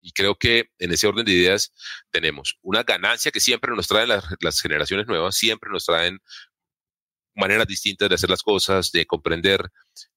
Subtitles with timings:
[0.00, 1.72] Y creo que en ese orden de ideas
[2.10, 6.20] tenemos una ganancia que siempre nos traen las, las generaciones nuevas, siempre nos traen
[7.34, 9.70] maneras distintas de hacer las cosas, de comprender,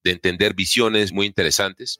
[0.03, 1.99] de entender visiones muy interesantes.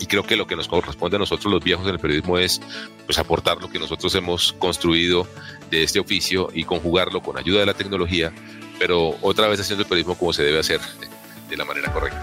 [0.00, 2.60] Y creo que lo que nos corresponde a nosotros los viejos en el periodismo es
[3.04, 5.26] pues, aportar lo que nosotros hemos construido
[5.70, 8.32] de este oficio y conjugarlo con ayuda de la tecnología,
[8.78, 10.80] pero otra vez haciendo el periodismo como se debe hacer,
[11.48, 12.22] de la manera correcta.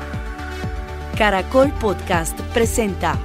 [1.17, 3.19] Caracol Podcast presenta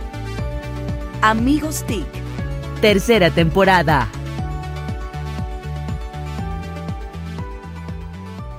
[1.23, 2.07] Amigos TIC,
[2.81, 4.11] tercera temporada.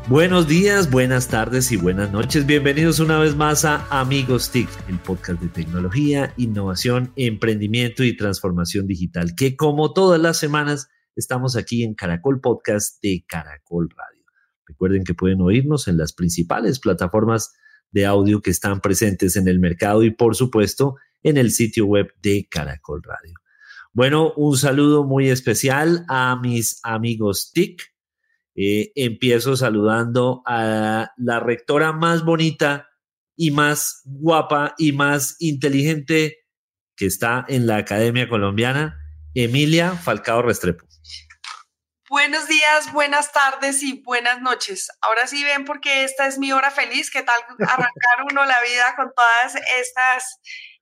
[0.07, 2.45] Buenos días, buenas tardes y buenas noches.
[2.45, 8.85] Bienvenidos una vez más a Amigos TIC, el podcast de tecnología, innovación, emprendimiento y transformación
[8.85, 14.23] digital, que como todas las semanas estamos aquí en Caracol Podcast de Caracol Radio.
[14.67, 17.55] Recuerden que pueden oírnos en las principales plataformas
[17.89, 22.13] de audio que están presentes en el mercado y por supuesto en el sitio web
[22.21, 23.35] de Caracol Radio.
[23.93, 27.91] Bueno, un saludo muy especial a mis amigos TIC
[28.53, 32.89] eh, empiezo saludando a la rectora más bonita
[33.37, 36.45] y más guapa y más inteligente
[36.97, 38.99] que está en la Academia Colombiana,
[39.33, 40.85] Emilia Falcao Restrepo.
[42.09, 44.89] Buenos días, buenas tardes y buenas noches.
[44.99, 47.09] Ahora sí ven porque esta es mi hora feliz.
[47.09, 50.41] ¿Qué tal arrancar uno la vida con todas estas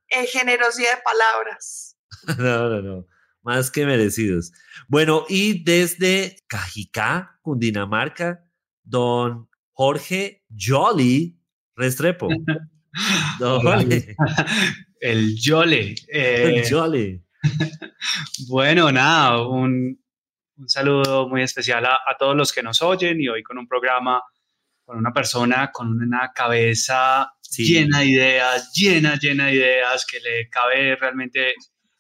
[0.10, 1.96] eh, generosidad de palabras?
[2.38, 3.08] No, no, no
[3.42, 4.52] más que merecidos.
[4.88, 8.44] Bueno, y desde Cajicá, Cundinamarca,
[8.84, 11.40] don Jorge Jolly
[11.76, 12.28] Restrepo.
[15.02, 15.96] El Jolly.
[16.10, 17.12] el Jolly.
[17.12, 17.22] Eh,
[18.50, 19.98] bueno, nada, un,
[20.66, 24.22] saludo muy especial a, todos los que nos oyen y hoy con un programa
[24.84, 30.50] con una persona con una cabeza llena de ideas, llena, llena de ideas, que le
[30.50, 31.54] cabe realmente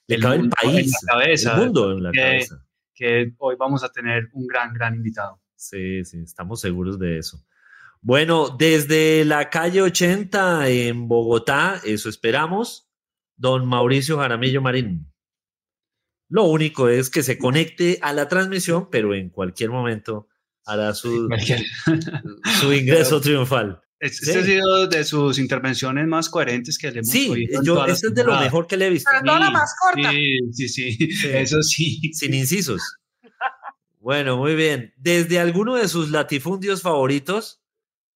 [0.08, 2.66] el, el país, cabeza, el mundo en la que, cabeza.
[2.94, 5.42] Que hoy vamos a tener un gran, gran invitado.
[5.56, 7.46] Sí, sí, estamos seguros de eso.
[8.02, 12.90] Bueno, desde la calle 80 en Bogotá, eso esperamos,
[13.36, 15.12] don Mauricio Jaramillo Marín.
[16.30, 20.30] Lo único es que se conecte a la transmisión, pero en cualquier momento
[20.66, 21.28] hará su,
[22.62, 23.82] su ingreso triunfal.
[24.00, 28.16] Este ha sido de sus intervenciones más coherentes que le hemos Sí, yo, este es
[28.16, 29.10] de lo mejor que le he visto.
[29.12, 30.12] Pero toda la más corta.
[30.12, 32.14] Sí, sí, sí, eso sí.
[32.14, 32.82] Sin incisos.
[34.00, 34.94] Bueno, muy bien.
[34.96, 37.62] Desde alguno de sus latifundios favoritos,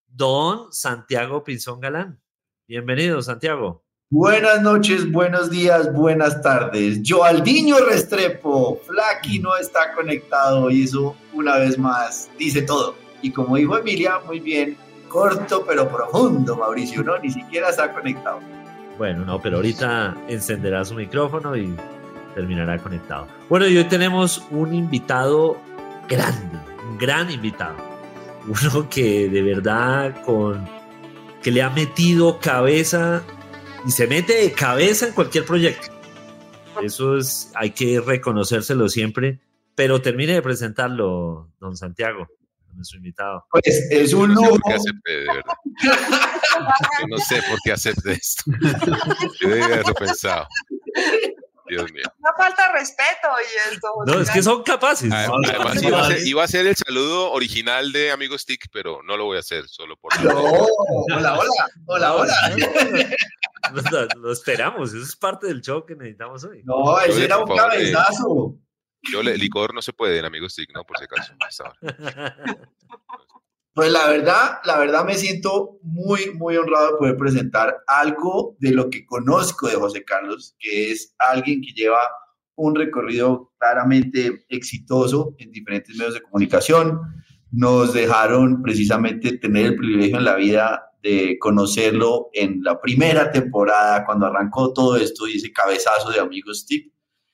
[0.08, 2.22] don Santiago Pinzón Galán.
[2.66, 3.84] Bienvenido, Santiago.
[4.10, 7.02] Buenas noches, buenos días, buenas tardes.
[7.04, 12.96] Joaldiño Restrepo, Flaky no está conectado y eso una vez más dice todo.
[13.22, 14.78] Y como dijo Emilia, muy bien,
[15.14, 17.20] corto pero profundo, Mauricio, ¿no?
[17.20, 18.40] Ni siquiera está conectado.
[18.98, 21.76] Bueno, no, pero ahorita encenderá su micrófono y
[22.34, 23.28] terminará conectado.
[23.48, 25.56] Bueno, y hoy tenemos un invitado
[26.10, 26.58] grande,
[26.90, 27.76] un gran invitado.
[28.48, 30.68] Uno que de verdad con
[31.44, 33.22] que le ha metido cabeza
[33.86, 35.94] y se mete de cabeza en cualquier proyecto.
[36.82, 39.40] Eso es, hay que reconocérselo siempre,
[39.76, 42.28] pero termine de presentarlo, don Santiago
[42.76, 43.46] nuestro invitado.
[43.52, 44.58] Pues es un lujo.
[45.84, 45.92] Yo
[47.10, 48.44] no sé por qué acepte esto.
[49.42, 50.48] Yo debía haberlo pensado.
[51.68, 52.04] Dios mío.
[52.20, 53.88] No falta respeto y esto.
[54.06, 55.12] No, es que son capaces.
[55.12, 55.82] Además,
[56.24, 59.68] iba, a ser, el saludo original de Amigos TIC, pero no lo voy a hacer
[59.68, 60.14] solo por.
[60.24, 62.56] No, hola, hola, hola, hola.
[64.18, 66.62] Lo, esperamos, eso es parte del show que necesitamos hoy.
[66.66, 68.58] No, ese era un cabezazo.
[69.12, 70.84] Yo, licor no se puede en Amigos TIC, ¿no?
[70.84, 71.34] Por si acaso.
[73.74, 78.72] Pues la verdad, la verdad me siento muy, muy honrado de poder presentar algo de
[78.72, 81.98] lo que conozco de José Carlos, que es alguien que lleva
[82.56, 87.00] un recorrido claramente exitoso en diferentes medios de comunicación.
[87.52, 94.06] Nos dejaron precisamente tener el privilegio en la vida de conocerlo en la primera temporada,
[94.06, 96.93] cuando arrancó todo esto y ese cabezazo de Amigos TIC.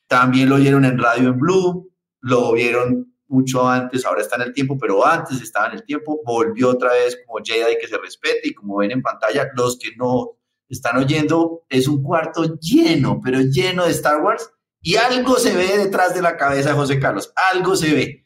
[0.09, 4.53] También lo vieron en Radio en Blue, lo vieron mucho antes, ahora está en el
[4.53, 8.49] tiempo, pero antes estaba en el tiempo, volvió otra vez como Jedi que se respete
[8.49, 10.31] y como ven en pantalla, los que no
[10.67, 14.49] están oyendo, es un cuarto lleno, pero lleno de Star Wars
[14.81, 18.25] y algo se ve detrás de la cabeza de José Carlos, algo se ve.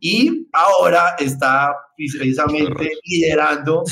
[0.00, 3.84] Y ahora está precisamente liderando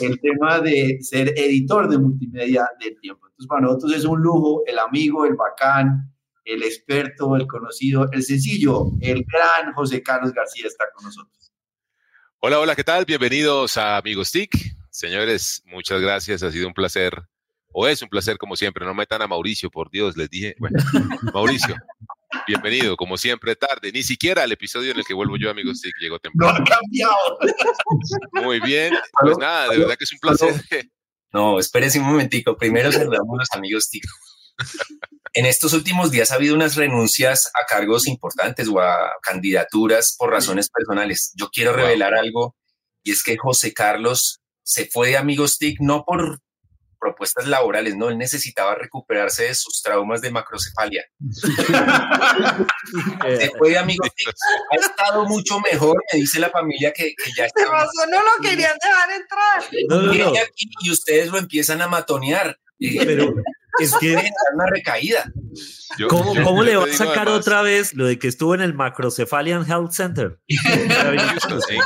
[0.00, 3.26] el tema de ser editor de multimedia del tiempo.
[3.26, 6.13] Entonces, para nosotros es un lujo, el amigo, el bacán,
[6.44, 11.52] el experto, el conocido, el sencillo, el gran José Carlos García está con nosotros.
[12.40, 13.06] Hola, hola, ¿qué tal?
[13.06, 14.50] Bienvenidos a Amigos TIC.
[14.90, 16.42] Señores, muchas gracias.
[16.42, 17.22] Ha sido un placer
[17.72, 18.84] O es un placer, como siempre.
[18.84, 20.54] No metan a Mauricio, por Dios, les dije.
[20.58, 20.78] Bueno,
[21.32, 21.74] Mauricio,
[22.46, 23.90] bienvenido, como siempre, tarde.
[23.90, 26.58] Ni siquiera el episodio en el que vuelvo yo, amigos, sí, llegó temprano.
[26.58, 27.38] No ha cambiado.
[28.32, 28.92] Muy bien.
[29.20, 30.54] Pues nada, de verdad que es un placer.
[31.32, 32.56] No, espérese un momentico.
[32.56, 34.04] Primero saludamos a los amigos TIC.
[35.36, 40.30] En estos últimos días ha habido unas renuncias a cargos importantes o a candidaturas por
[40.30, 41.32] razones personales.
[41.34, 42.54] Yo quiero revelar algo
[43.02, 46.38] y es que José Carlos se fue de Amigos TIC no por
[47.00, 51.04] propuestas laborales, no, él necesitaba recuperarse de sus traumas de macrocefalia.
[53.38, 54.28] Se fue de Amigos TIC,
[54.70, 57.62] ha estado mucho mejor, me dice la familia que, ya está.
[58.08, 59.62] no lo querían dejar entrar.
[59.90, 60.32] No, no, no.
[60.80, 62.58] y ustedes lo empiezan a matonear.
[62.78, 63.34] Pero
[63.78, 64.16] es que
[64.54, 65.32] una recaída.
[66.08, 69.92] ¿Cómo, le va a sacar otra vez lo de que estuvo en el Macrocephalian Health
[69.92, 70.40] Center?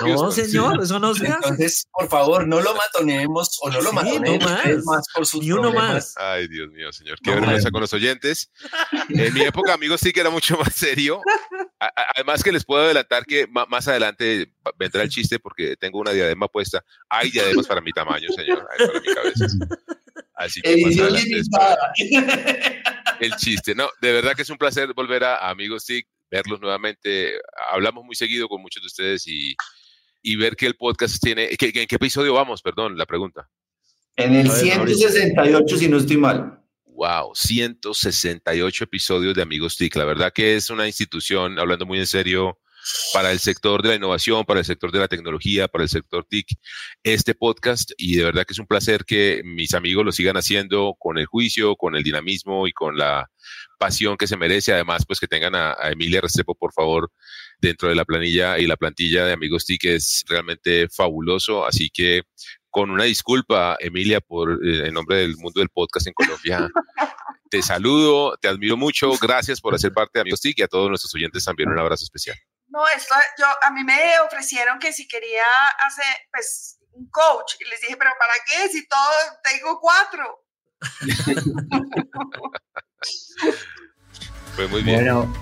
[0.02, 1.34] no, señor, eso no se hace.
[1.34, 4.84] Entonces, por favor, no lo matoneemos o no lo matonemos más.
[4.84, 5.06] más.
[5.14, 6.14] por sus Ni uno más.
[6.16, 7.18] Ay, Dios mío, señor.
[7.22, 8.50] Qué vergüenza con los oyentes.
[9.08, 11.20] En mi época, amigos, sí que era mucho más serio.
[12.16, 16.48] Además que les puedo adelantar que más adelante vendrá el chiste porque tengo una diadema
[16.48, 16.82] puesta.
[17.08, 18.66] Hay diademas para mi tamaño, señor.
[18.70, 19.46] Hay para mi cabeza.
[20.38, 20.72] Así que
[23.20, 23.74] el chiste.
[23.74, 27.40] No, de verdad que es un placer volver a, Amigos TIC, verlos nuevamente.
[27.72, 29.56] Hablamos muy seguido con muchos de ustedes y,
[30.22, 31.48] y ver que el podcast tiene.
[31.50, 32.62] ¿En qué episodio vamos?
[32.62, 33.50] Perdón, la pregunta.
[34.14, 36.62] En el 168, si no estoy mal.
[36.84, 39.96] Wow, 168 episodios de Amigos TIC.
[39.96, 42.60] La verdad que es una institución, hablando muy en serio,
[43.12, 46.24] para el sector de la innovación, para el sector de la tecnología, para el sector
[46.28, 46.46] TIC,
[47.02, 47.92] este podcast.
[47.96, 51.26] Y de verdad que es un placer que mis amigos lo sigan haciendo con el
[51.26, 53.30] juicio, con el dinamismo y con la
[53.78, 54.72] pasión que se merece.
[54.72, 57.10] Además, pues que tengan a, Emilia Restrepo, por favor,
[57.60, 61.66] dentro de la planilla y la plantilla de Amigos TIC es realmente fabuloso.
[61.66, 62.22] Así que
[62.70, 66.68] con una disculpa, Emilia, por eh, en nombre del mundo del podcast en Colombia.
[67.50, 70.88] te saludo, te admiro mucho, gracias por hacer parte de Amigos TIC y a todos
[70.88, 72.36] nuestros oyentes también un abrazo especial.
[72.68, 75.42] No, esto, yo, a mí me ofrecieron que si quería
[75.86, 78.68] hacer, pues, un coach, y les dije, pero ¿para qué?
[78.68, 79.08] Si todo,
[79.42, 80.44] tengo cuatro.
[84.54, 84.96] Fue muy bien.
[84.96, 85.32] Bueno,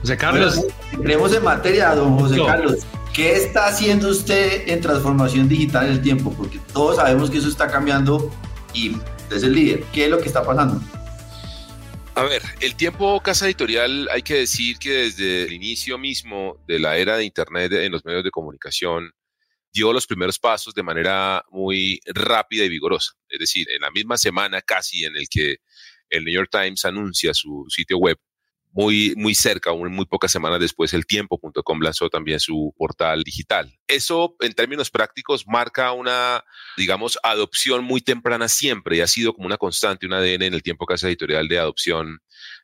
[0.00, 0.60] José Carlos.
[0.92, 2.78] entremos en materia, don José Carlos.
[3.12, 6.32] ¿Qué está haciendo usted en transformación digital en el tiempo?
[6.32, 8.30] Porque todos sabemos que eso está cambiando
[8.72, 9.82] y usted es el líder.
[9.92, 10.80] ¿Qué es lo que está pasando?
[12.20, 16.78] A ver, el tiempo Casa Editorial, hay que decir que desde el inicio mismo de
[16.78, 19.10] la era de Internet en los medios de comunicación,
[19.72, 23.12] dio los primeros pasos de manera muy rápida y vigorosa.
[23.26, 25.60] Es decir, en la misma semana casi en el que
[26.10, 28.18] el New York Times anuncia su sitio web,
[28.72, 33.78] muy, muy cerca, muy pocas semanas después, el tiempo.com lanzó también su portal digital.
[33.86, 36.44] Eso, en términos prácticos, marca una,
[36.76, 40.62] digamos, adopción muy temprana siempre y ha sido como una constante, un ADN en el
[40.62, 42.20] tiempo casa editorial de adopción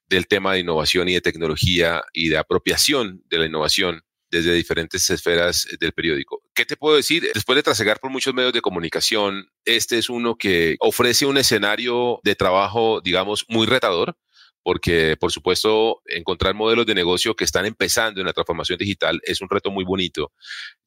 [0.09, 5.09] del tema de innovación y de tecnología y de apropiación de la innovación desde diferentes
[5.11, 6.43] esferas del periódico.
[6.55, 7.31] ¿Qué te puedo decir?
[7.33, 12.21] Después de trasegar por muchos medios de comunicación, este es uno que ofrece un escenario
[12.25, 14.17] de trabajo, digamos, muy retador,
[14.67, 19.41] porque por supuesto encontrar modelos de negocio que están empezando en la transformación digital es
[19.41, 20.33] un reto muy bonito.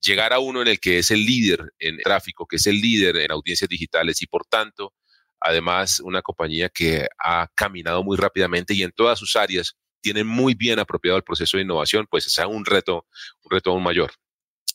[0.02, 3.16] Llegar a uno en el que es el líder en tráfico, que es el líder
[3.16, 4.92] en audiencias digitales y por tanto,
[5.40, 10.56] además, una compañía que ha caminado muy rápidamente y en todas sus áreas tiene muy
[10.56, 13.08] bien apropiado el proceso de innovación, pues es un reto,
[13.44, 14.12] un reto aún mayor.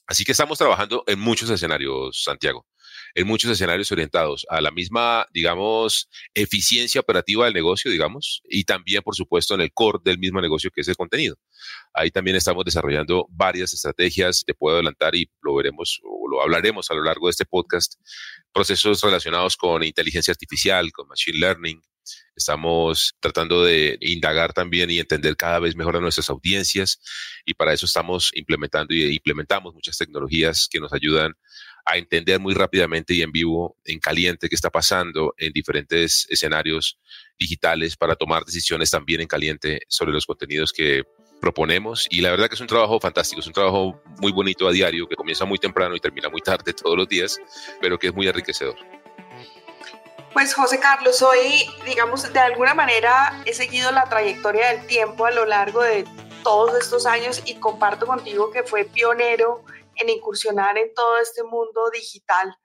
[0.06, 2.64] Así que estamos trabajando en muchos escenarios, Santiago
[3.14, 9.02] en muchos escenarios orientados a la misma, digamos, eficiencia operativa del negocio, digamos, y también,
[9.02, 11.36] por supuesto, en el core del mismo negocio que es el contenido.
[11.92, 16.90] Ahí también estamos desarrollando varias estrategias, te puedo adelantar y lo veremos o lo hablaremos
[16.90, 17.94] a lo largo de este podcast,
[18.52, 21.80] procesos relacionados con inteligencia artificial, con machine learning,
[22.36, 27.00] Estamos tratando de indagar también y entender cada vez mejor a nuestras audiencias
[27.44, 31.34] y para eso estamos implementando y implementamos muchas tecnologías que nos ayudan
[31.84, 36.98] a entender muy rápidamente y en vivo, en caliente, qué está pasando en diferentes escenarios
[37.38, 41.02] digitales para tomar decisiones también en caliente sobre los contenidos que
[41.40, 42.06] proponemos.
[42.10, 45.06] Y la verdad que es un trabajo fantástico, es un trabajo muy bonito a diario,
[45.06, 47.38] que comienza muy temprano y termina muy tarde todos los días,
[47.80, 48.76] pero que es muy enriquecedor.
[50.32, 55.30] Pues José Carlos, hoy, digamos, de alguna manera he seguido la trayectoria del tiempo a
[55.30, 56.04] lo largo de
[56.42, 59.64] todos estos años y comparto contigo que fue pionero
[59.96, 62.56] en incursionar en todo este mundo digital.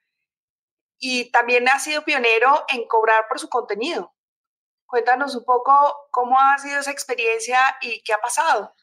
[1.00, 4.14] Y también ha sido pionero en cobrar por su contenido.
[4.86, 5.74] Cuéntanos un poco
[6.12, 8.74] cómo ha sido esa experiencia y qué ha pasado.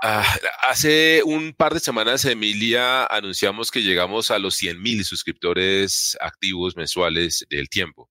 [0.00, 0.24] Ah,
[0.62, 6.76] hace un par de semanas, Emilia, anunciamos que llegamos a los 100 mil suscriptores activos
[6.76, 8.08] mensuales del tiempo.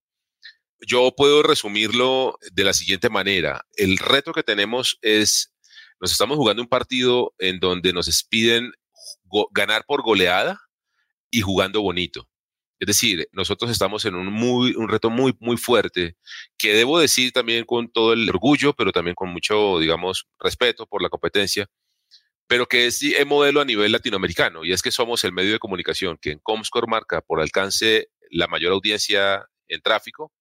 [0.86, 3.64] yo puedo resumirlo de la siguiente manera.
[3.74, 5.54] El reto que tenemos es,
[6.00, 8.72] nos estamos jugando un partido en donde nos piden
[9.52, 10.60] ganar por goleada
[11.30, 12.28] y jugando bonito.
[12.78, 16.16] Es decir, nosotros estamos en un, muy, un reto muy, muy fuerte,
[16.58, 21.00] que debo decir también con todo el orgullo, pero también con mucho, digamos, respeto por
[21.00, 21.68] la competencia,
[22.48, 25.60] pero que es el modelo a nivel latinoamericano, y es que somos el medio de
[25.60, 30.32] comunicación que en Comscore marca por alcance la mayor audiencia en tráfico,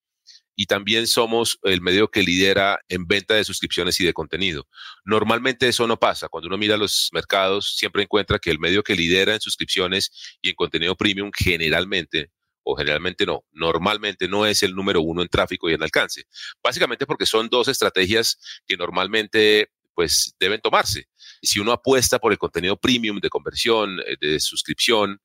[0.55, 4.67] y también somos el medio que lidera en venta de suscripciones y de contenido.
[5.05, 6.27] Normalmente eso no pasa.
[6.29, 10.49] Cuando uno mira los mercados, siempre encuentra que el medio que lidera en suscripciones y
[10.49, 12.31] en contenido premium generalmente,
[12.63, 16.25] o generalmente no, normalmente no es el número uno en tráfico y en alcance.
[16.63, 21.07] Básicamente porque son dos estrategias que normalmente pues deben tomarse.
[21.41, 25.19] Si uno apuesta por el contenido premium de conversión, eh, de suscripción,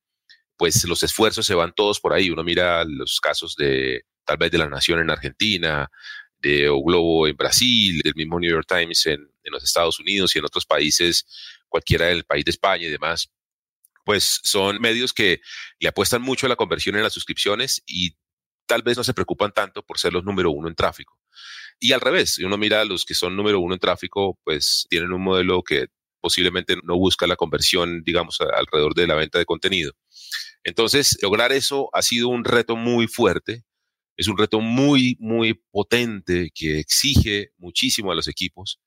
[0.57, 2.29] pues los esfuerzos se van todos por ahí.
[2.29, 5.89] Uno mira los casos de tal vez de La Nación en Argentina,
[6.39, 10.39] de O Globo en Brasil, del mismo New York Times en, los Estados Unidos y
[10.39, 11.25] en otros países,
[11.69, 13.31] cualquiera del país de España y demás,
[14.03, 15.39] pues son medios que
[15.79, 18.17] le apuestan mucho a la conversión en las suscripciones y
[18.65, 21.17] tal vez no se preocupan tanto por ser los número uno en tráfico.
[21.79, 24.85] Y al revés, si uno mira a los que son número uno en tráfico, pues
[24.89, 25.87] tienen un modelo que
[26.19, 29.93] posiblemente no busca la conversión, digamos, alrededor de la venta de contenido.
[30.65, 33.63] Entonces, lograr eso ha sido un reto muy fuerte
[34.17, 38.79] es un reto muy, muy potente que exige muchísimo a los equipos,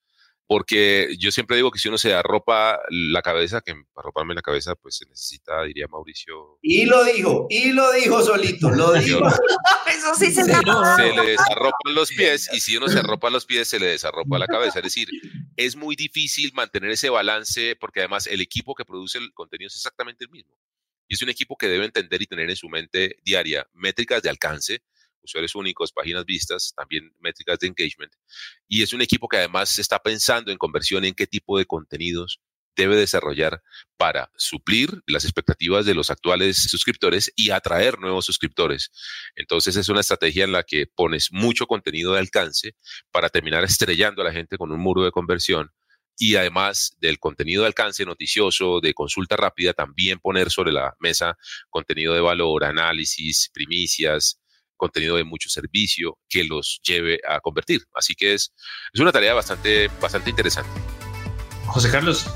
[0.51, 4.43] porque yo siempre digo que si uno se arropa la cabeza, que para arroparme la
[4.43, 6.59] cabeza, pues se necesita, diría Mauricio.
[6.61, 9.21] Y lo dijo, y lo dijo solito, lo dijo.
[9.87, 13.47] Eso sí se, se, se le desarropan los pies, y si uno se arropa los
[13.47, 14.81] pies, se le desarropa la cabeza.
[14.81, 15.09] Es decir,
[15.57, 19.77] es muy difícil mantener ese balance, porque además el equipo que produce el contenido es
[19.77, 20.59] exactamente el mismo.
[21.07, 24.31] Y es un equipo que debe entender y tener en su mente diaria métricas de
[24.31, 24.83] alcance,
[25.23, 28.13] usuarios únicos, páginas vistas, también métricas de engagement.
[28.69, 32.41] Y es un equipo que además está pensando en conversión en qué tipo de contenidos
[32.77, 33.63] debe desarrollar
[33.97, 38.91] para suplir las expectativas de los actuales suscriptores y atraer nuevos suscriptores.
[39.35, 42.77] Entonces es una estrategia en la que pones mucho contenido de alcance
[43.11, 45.71] para terminar estrellando a la gente con un muro de conversión
[46.17, 51.39] y además del contenido de alcance noticioso, de consulta rápida, también poner sobre la mesa
[51.71, 54.39] contenido de valor, análisis, primicias,
[54.81, 57.83] contenido de mucho servicio que los lleve a convertir.
[57.95, 58.53] Así que es,
[58.93, 60.71] es una tarea bastante, bastante interesante.
[61.67, 62.27] José Carlos,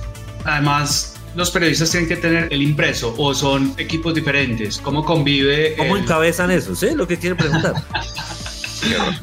[0.44, 4.78] además los periodistas tienen que tener el impreso o son equipos diferentes.
[4.78, 5.74] ¿Cómo convive?
[5.76, 6.76] ¿Cómo encabezan eso?
[6.76, 6.94] ¿Sí?
[6.94, 7.74] Lo que quieren preguntar.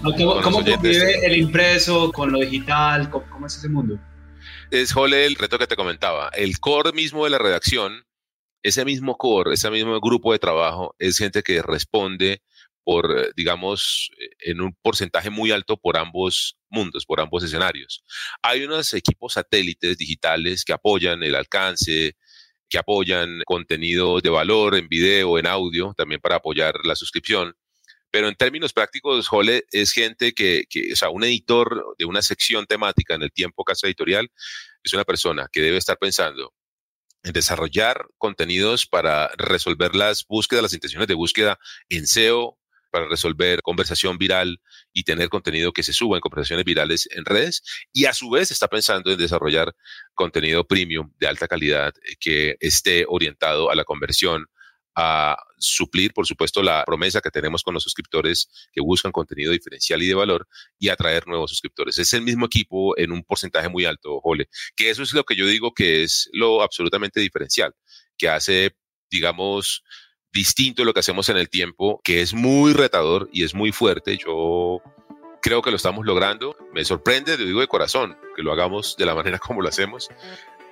[0.04, 3.10] ¿Cómo, convive el impreso con lo digital?
[3.10, 4.00] ¿Cómo, ¿Cómo, es ese mundo?
[4.72, 6.30] Es, Jole, el reto que te comentaba.
[6.30, 8.06] El core mismo de la redacción,
[8.64, 12.42] ese mismo core, ese mismo grupo de trabajo, es gente que responde
[12.84, 18.04] por, eh, digamos, eh, en un porcentaje muy alto por ambos mundos, por ambos escenarios.
[18.42, 22.16] Hay unos equipos satélites digitales que apoyan el alcance,
[22.70, 27.56] que apoyan contenido de valor en video, en audio, también para apoyar la suscripción.
[28.12, 32.22] Pero en términos prácticos, Jole es gente que, que, o sea, un editor de una
[32.22, 34.30] sección temática en el tiempo casa editorial
[34.84, 36.54] es una persona que debe estar pensando
[37.24, 41.60] en desarrollar contenidos para resolver las búsquedas, las intenciones de búsqueda
[41.90, 42.58] en SEO,
[42.92, 44.62] para resolver conversación viral
[44.94, 47.64] y tener contenido que se suba en conversaciones virales en redes.
[47.92, 49.74] Y a su vez está pensando en desarrollar
[50.14, 54.46] contenido premium de alta calidad eh, que esté orientado a la conversión,
[54.94, 60.02] a suplir, por supuesto, la promesa que tenemos con los suscriptores que buscan contenido diferencial
[60.04, 61.98] y de valor y atraer nuevos suscriptores.
[61.98, 65.36] Es el mismo equipo en un porcentaje muy alto, Jole, que eso es lo que
[65.36, 67.74] yo digo que es lo absolutamente diferencial,
[68.18, 68.76] que hace,
[69.10, 69.84] digamos,
[70.34, 73.72] distinto de lo que hacemos en el tiempo, que es muy retador y es muy
[73.72, 74.18] fuerte.
[74.18, 74.82] Yo
[75.42, 76.56] creo que lo estamos logrando.
[76.74, 80.10] Me sorprende, lo digo de corazón, que lo hagamos de la manera como lo hacemos,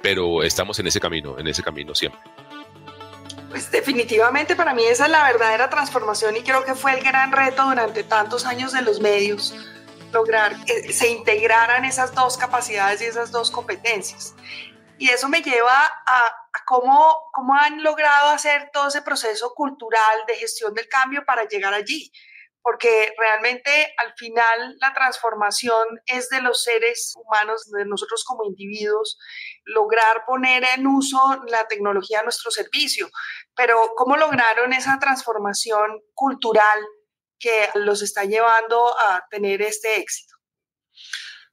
[0.02, 2.22] pero estamos en ese camino, en ese camino siempre.
[3.50, 7.32] Pues definitivamente para mí esa es la verdadera transformación y creo que fue el gran
[7.32, 9.56] reto durante tantos años de los medios,
[10.14, 14.36] lograr que se integraran esas dos capacidades y esas dos competencias.
[15.00, 16.36] Y eso me lleva a,
[16.68, 21.74] cómo, cómo han logrado hacer todo ese proceso cultural de gestión del cambio para llegar
[21.74, 22.12] allí.
[22.62, 29.18] Porque realmente al final la transformación es de los seres humanos, de nosotros como individuos,
[29.64, 33.10] lograr poner en uso la tecnología a nuestro servicio.
[33.56, 36.80] Pero ¿cómo lograron esa transformación cultural
[37.40, 40.36] que los está llevando a tener este éxito?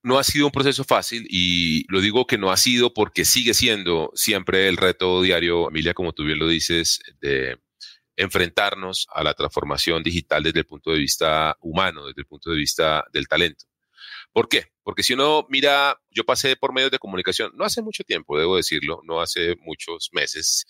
[0.06, 3.54] No ha sido un proceso fácil y lo digo que no ha sido porque sigue
[3.54, 7.58] siendo siempre el reto diario, Emilia, como tú bien lo dices, de
[8.14, 12.56] enfrentarnos a la transformación digital desde el punto de vista humano, desde el punto de
[12.56, 13.66] vista del talento.
[14.32, 14.66] ¿Por qué?
[14.84, 18.56] Porque si uno mira, yo pasé por medios de comunicación, no hace mucho tiempo, debo
[18.56, 20.66] decirlo, no hace muchos meses,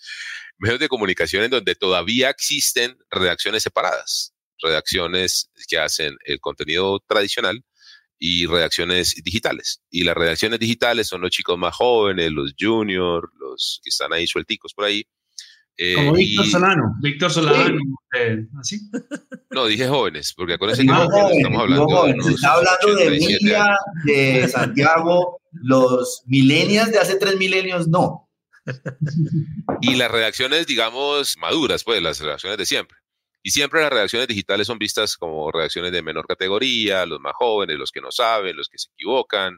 [0.57, 7.63] medios de comunicación en donde todavía existen redacciones separadas, redacciones que hacen el contenido tradicional
[8.19, 9.81] y redacciones digitales.
[9.89, 14.27] Y las redacciones digitales son los chicos más jóvenes, los juniors, los que están ahí
[14.27, 15.05] suelticos por ahí,
[15.79, 17.79] eh, Como Víctor Solano, Víctor Solano,
[18.17, 18.79] eh, ¿así?
[19.51, 25.39] No, dije jóvenes, porque acuérdense que estamos hablando de está hablando de Emilia, de Santiago,
[25.51, 28.27] los milenios de hace tres milenios, no.
[29.81, 32.96] Y las redacciones, digamos, maduras, pues, las redacciones de siempre.
[33.47, 37.77] Y siempre las redacciones digitales son vistas como redacciones de menor categoría, los más jóvenes,
[37.77, 39.57] los que no saben, los que se equivocan,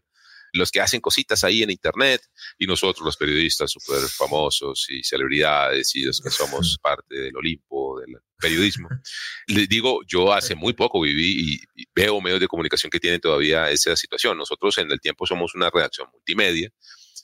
[0.54, 2.22] los que hacen cositas ahí en Internet
[2.60, 8.00] y nosotros los periodistas súper famosos y celebridades y los que somos parte del Olimpo
[8.00, 8.90] del periodismo.
[9.48, 13.72] Les digo, yo hace muy poco viví y, veo medios de comunicación que tienen todavía
[13.72, 14.38] esa situación.
[14.38, 16.70] Nosotros en el tiempo somos una redacción multimedia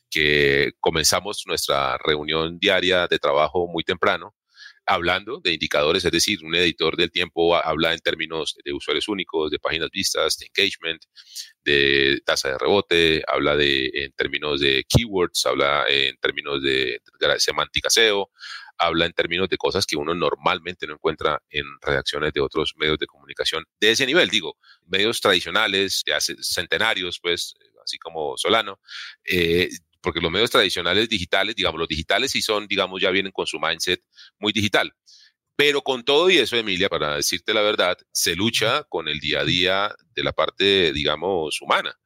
[0.10, 4.34] que comenzamos nuestra reunión diaria de trabajo muy temprano
[4.86, 9.52] hablando de indicadores, es decir, un editor del tiempo habla en términos de usuarios únicos,
[9.52, 11.02] de páginas vistas, de engagement,
[11.64, 17.02] de tasa de rebote, habla de, en términos de keywords, habla en términos de,
[17.38, 18.30] semántica SEO,
[18.78, 23.00] habla en términos de cosas que uno normalmente no encuentra en redacciones de otros medios
[23.00, 28.80] de comunicación de ese nivel, digo, medios tradicionales de hace centenarios, pues, así como Solano,
[29.24, 29.70] eh,
[30.06, 33.60] porque los medios tradicionales digitales, digamos, los digitales sí son, digamos, ya vienen con su
[33.60, 34.04] mindset
[34.38, 34.94] muy digital.
[35.56, 39.40] Pero con todo y eso, Emilia, para decirte la verdad, se lucha con el día
[39.40, 41.98] a día de la parte, digamos, humana.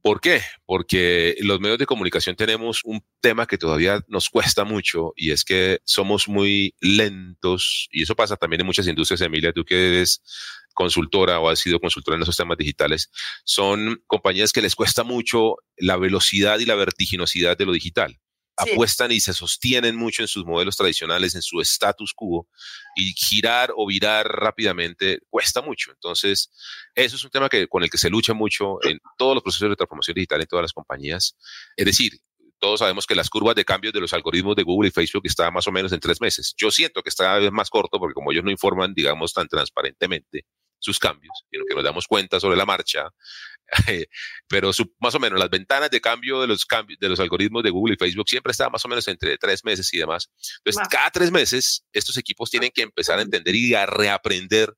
[0.00, 0.42] ¿Por qué?
[0.64, 5.44] Porque los medios de comunicación tenemos un tema que todavía nos cuesta mucho y es
[5.44, 10.22] que somos muy lentos y eso pasa también en muchas industrias, Emilia, tú que eres
[10.72, 13.10] consultora o has sido consultora en esos temas digitales,
[13.44, 18.18] son compañías que les cuesta mucho la velocidad y la vertiginosidad de lo digital
[18.56, 22.48] apuestan y se sostienen mucho en sus modelos tradicionales, en su status quo,
[22.96, 25.90] y girar o virar rápidamente cuesta mucho.
[25.92, 26.50] Entonces,
[26.94, 29.70] eso es un tema que, con el que se lucha mucho en todos los procesos
[29.70, 31.36] de transformación digital en todas las compañías.
[31.76, 32.20] Es decir,
[32.58, 35.52] todos sabemos que las curvas de cambio de los algoritmos de Google y Facebook están
[35.52, 36.54] más o menos en tres meses.
[36.56, 40.46] Yo siento que está más corto porque como ellos no informan, digamos, tan transparentemente
[40.82, 43.08] sus cambios, sino que nos damos cuenta sobre la marcha,
[44.48, 47.70] pero más o menos las ventanas de cambio de los, cambios, de los algoritmos de
[47.70, 50.28] Google y Facebook siempre están más o menos entre tres meses y demás.
[50.64, 54.74] Entonces, cada tres meses, estos equipos tienen que empezar a entender y a reaprender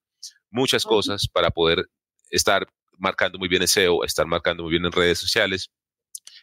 [0.50, 1.86] muchas cosas para poder
[2.30, 2.66] estar
[2.98, 5.70] marcando muy bien en SEO, estar marcando muy bien en redes sociales,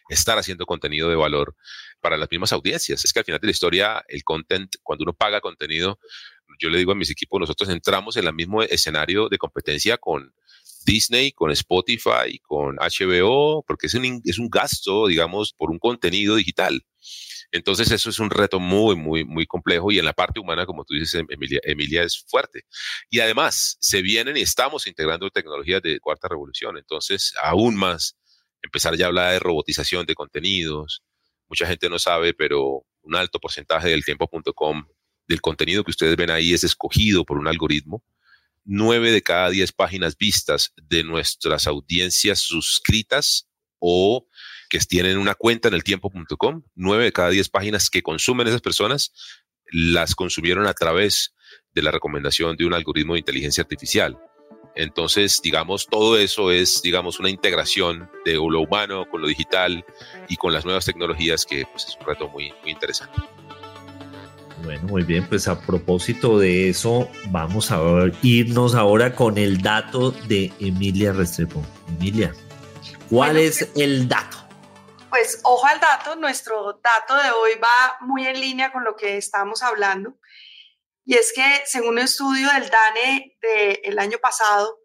[0.08, 1.54] estar haciendo contenido de valor
[2.00, 3.04] para las mismas audiencias.
[3.04, 5.98] Es que al final de la historia, el content, cuando uno paga contenido,
[6.58, 10.34] yo le digo a mis equipos, nosotros entramos en el mismo escenario de competencia con
[10.84, 16.36] Disney, con Spotify, con HBO, porque es un, es un gasto, digamos, por un contenido
[16.36, 16.84] digital.
[17.52, 20.84] Entonces eso es un reto muy, muy, muy complejo y en la parte humana, como
[20.84, 22.64] tú dices, em, Emilia, Emilia es fuerte.
[23.10, 26.78] Y además, se vienen y estamos integrando tecnologías de cuarta revolución.
[26.78, 28.16] Entonces, aún más,
[28.62, 31.02] empezar ya a hablar de robotización de contenidos.
[31.48, 34.86] Mucha gente no sabe, pero un alto porcentaje del tiempo.com,
[35.28, 38.02] del contenido que ustedes ven ahí, es escogido por un algoritmo
[38.64, 44.28] nueve de cada diez páginas vistas de nuestras audiencias suscritas o
[44.68, 48.60] que tienen una cuenta en el tiempo.com, nueve de cada diez páginas que consumen esas
[48.60, 49.12] personas
[49.70, 51.34] las consumieron a través
[51.74, 54.18] de la recomendación de un algoritmo de inteligencia artificial.
[54.74, 59.84] Entonces, digamos, todo eso es, digamos, una integración de lo humano con lo digital
[60.28, 63.18] y con las nuevas tecnologías que pues, es un reto muy, muy interesante.
[64.62, 67.80] Bueno, muy bien, pues a propósito de eso, vamos a
[68.22, 71.64] irnos ahora con el dato de Emilia Restrepo.
[71.88, 72.32] Emilia,
[73.10, 74.36] ¿cuál es pues, el dato?
[75.10, 79.16] Pues ojo al dato, nuestro dato de hoy va muy en línea con lo que
[79.16, 80.16] estamos hablando.
[81.04, 83.36] Y es que según un estudio del DANE
[83.82, 84.78] del año pasado,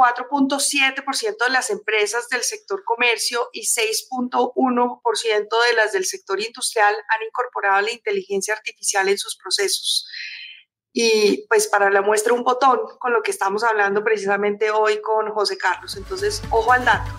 [0.00, 7.26] 4.7% de las empresas del sector comercio y 6.1% de las del sector industrial han
[7.26, 10.06] incorporado la inteligencia artificial en sus procesos.
[10.92, 15.30] Y pues para la muestra un botón con lo que estamos hablando precisamente hoy con
[15.32, 15.94] José Carlos.
[15.96, 17.10] Entonces, ojo al dato.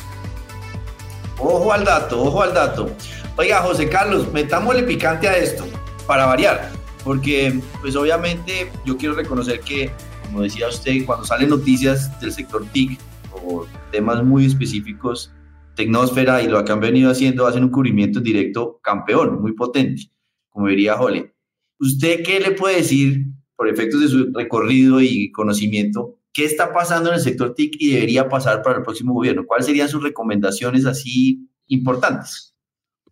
[1.37, 2.89] Ojo al dato, ojo al dato.
[3.37, 5.65] Oiga, José Carlos, metámosle picante a esto,
[6.07, 6.71] para variar,
[7.03, 9.91] porque pues obviamente yo quiero reconocer que
[10.31, 12.97] como decía usted, cuando salen noticias del sector TIC
[13.33, 15.31] o temas muy específicos,
[15.75, 20.11] Tecnósfera y lo que han venido haciendo, hacen un cubrimiento directo campeón, muy potente,
[20.49, 21.33] como diría Jole.
[21.79, 27.09] ¿Usted qué le puede decir, por efectos de su recorrido y conocimiento, ¿qué está pasando
[27.09, 29.45] en el sector TIC y debería pasar para el próximo gobierno?
[29.45, 32.55] ¿Cuáles serían sus recomendaciones así importantes?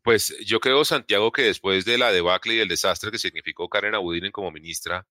[0.03, 3.95] Pues yo creo, Santiago, que después de la debacle y el desastre que significó Karen
[3.95, 5.05] Abudinen como ministra,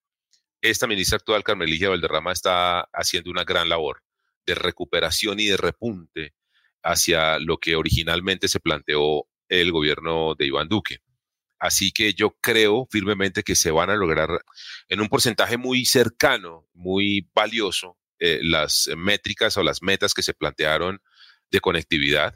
[0.61, 4.03] esta ministra actual, Carmelilla Valderrama, está haciendo una gran labor
[4.47, 6.35] de recuperación y de repunte
[6.83, 10.99] hacia lo que originalmente se planteó el gobierno de Iván Duque.
[11.59, 14.31] Así que yo creo firmemente que se van a lograr
[14.89, 20.35] en un porcentaje muy cercano, muy valioso, eh, las métricas o las metas que se
[20.35, 21.01] plantearon
[21.51, 22.35] de conectividad.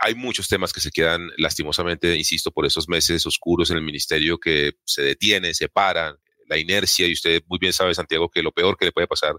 [0.00, 4.38] Hay muchos temas que se quedan lastimosamente, insisto, por esos meses oscuros en el ministerio
[4.38, 6.16] que se detienen, se paran,
[6.50, 9.36] la inercia, y usted muy bien sabe, Santiago, que lo peor que le puede pasar,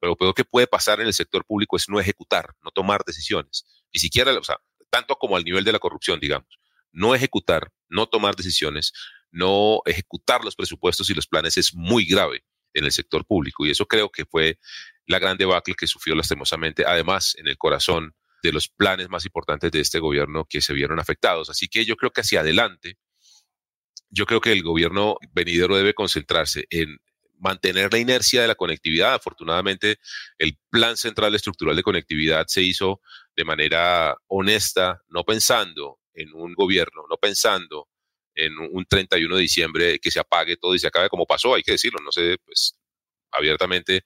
[0.00, 3.04] pero lo peor que puede pasar en el sector público es no ejecutar, no tomar
[3.06, 3.64] decisiones,
[3.94, 4.58] ni siquiera, o sea,
[4.90, 6.58] tanto como al nivel de la corrupción, digamos
[6.96, 8.92] no ejecutar, no tomar decisiones,
[9.30, 12.42] no ejecutar los presupuestos y los planes es muy grave
[12.72, 13.66] en el sector público.
[13.66, 14.58] Y eso creo que fue
[15.06, 19.70] la gran debacle que sufrió lastimosamente, además en el corazón de los planes más importantes
[19.70, 21.50] de este gobierno que se vieron afectados.
[21.50, 22.96] Así que yo creo que hacia adelante,
[24.10, 26.98] yo creo que el gobierno venidero debe concentrarse en
[27.38, 29.14] mantener la inercia de la conectividad.
[29.14, 29.98] Afortunadamente,
[30.38, 33.00] el plan central estructural de conectividad se hizo
[33.36, 37.88] de manera honesta, no pensando en un gobierno, no pensando
[38.34, 41.62] en un 31 de diciembre que se apague todo y se acabe como pasó, hay
[41.62, 42.78] que decirlo, no sé, pues
[43.32, 44.04] abiertamente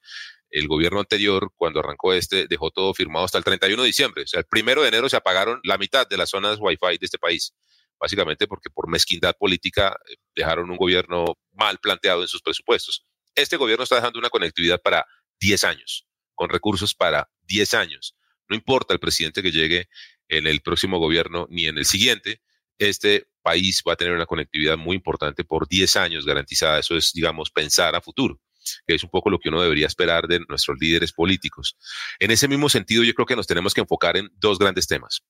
[0.49, 4.23] el gobierno anterior, cuando arrancó este, dejó todo firmado hasta el 31 de diciembre.
[4.23, 7.05] O sea, el primero de enero se apagaron la mitad de las zonas Wi-Fi de
[7.05, 7.53] este país,
[8.01, 13.05] básicamente porque por mezquindad política eh, dejaron un gobierno mal planteado en sus presupuestos.
[13.35, 15.05] Este gobierno está dejando una conectividad para
[15.39, 18.15] 10 años, con recursos para 10 años.
[18.49, 19.87] No importa el presidente que llegue
[20.27, 22.41] en el próximo gobierno ni en el siguiente,
[22.79, 26.79] este país va a tener una conectividad muy importante por 10 años garantizada.
[26.79, 28.41] Eso es, digamos, pensar a futuro,
[28.87, 31.77] que es un poco lo que uno debería esperar de nuestros líderes políticos.
[32.19, 35.21] En ese mismo sentido, yo creo que nos tenemos que enfocar en dos grandes temas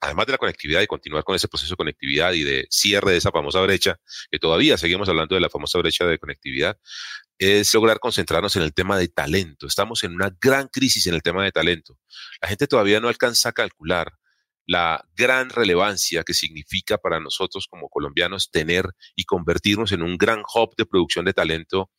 [0.00, 3.18] además de la conectividad y continuar con ese proceso de conectividad y de cierre de
[3.18, 3.98] esa famosa brecha,
[4.30, 6.78] que todavía seguimos hablando de la famosa brecha de conectividad,
[7.38, 9.66] es lograr concentrarnos en el tema de talento.
[9.66, 11.98] Estamos en una gran crisis en el tema de talento.
[12.40, 14.12] La gente todavía no alcanza a calcular
[14.66, 20.42] la gran relevancia que significa para nosotros como colombianos tener y convertirnos en un gran
[20.54, 21.90] hub de producción de talento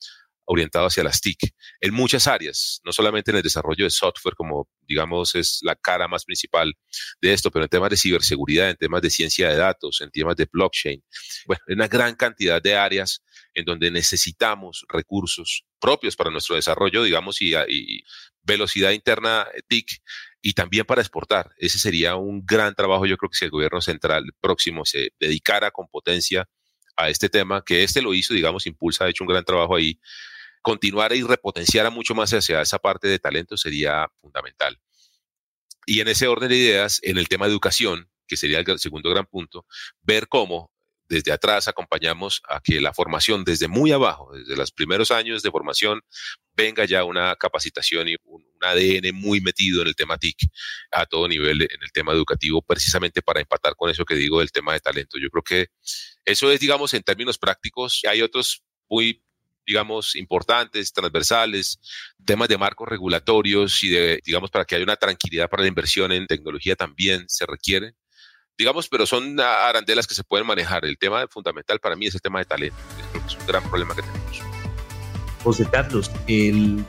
[0.46, 4.70] orientado hacia las TIC en muchas áreas, no solamente en el desarrollo de software, como
[4.88, 6.74] digamos es la cara más principal
[7.22, 10.36] de esto, pero en temas de ciberseguridad, en temas de ciencia de datos, en temas
[10.36, 11.04] de blockchain.
[11.48, 17.04] Bueno, en una gran cantidad de áreas en donde necesitamos recursos propios para nuestro desarrollo,
[17.04, 18.04] digamos, y, y
[18.44, 20.02] velocidad interna TIC
[20.42, 21.50] y también para exportar.
[21.58, 25.72] Ese sería un gran trabajo, yo creo que si el gobierno central próximo se dedicara
[25.72, 26.48] con potencia
[26.96, 30.00] a este tema, que este lo hizo, digamos, impulsa, ha hecho un gran trabajo ahí,
[30.66, 34.80] continuar y repotenciar mucho más hacia esa parte de talento sería fundamental.
[35.86, 39.12] Y en ese orden de ideas, en el tema de educación, que sería el segundo
[39.12, 39.68] gran punto,
[40.02, 40.72] ver cómo
[41.08, 45.52] desde atrás acompañamos a que la formación desde muy abajo, desde los primeros años de
[45.52, 46.02] formación,
[46.56, 50.50] venga ya una capacitación y un, ADN muy metido en el tema TIC
[50.94, 54.52] a todo nivel en el tema educativo, precisamente para empatar con eso que digo del
[54.52, 55.20] tema de talento.
[55.22, 55.68] Yo creo que
[56.26, 58.02] eso es, digamos, en términos prácticos.
[58.10, 59.22] Hay otros muy
[59.66, 61.80] digamos, importantes, transversales,
[62.24, 66.12] temas de marcos regulatorios y de, digamos, para que haya una tranquilidad para la inversión
[66.12, 67.94] en tecnología también se requiere.
[68.58, 70.86] Digamos, pero son arandelas que se pueden manejar.
[70.86, 72.78] El tema fundamental para mí es el tema de talento.
[73.12, 74.42] Que es un gran problema que tenemos.
[75.44, 76.86] José Carlos, el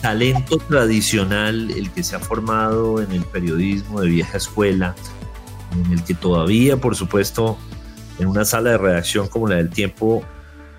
[0.00, 4.96] talento tradicional, el que se ha formado en el periodismo de vieja escuela,
[5.72, 7.58] en el que todavía, por supuesto,
[8.18, 10.24] en una sala de redacción como la del tiempo,